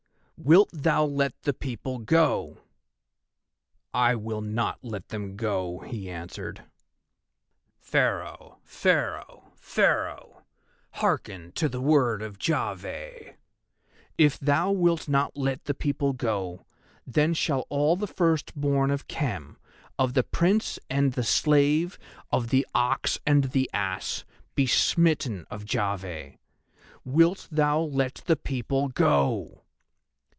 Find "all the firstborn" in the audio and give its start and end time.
17.69-18.89